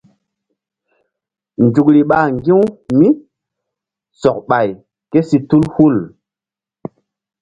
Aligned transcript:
Nzukri 1.63 2.01
ɓa 2.09 2.17
ŋgi̧-u 2.35 2.61
mí 2.97 3.07
sɔk 4.21 4.37
ɓay 4.49 4.69
ké 5.11 5.19
si 5.27 5.37
tul 5.49 5.65
hul. 5.73 5.95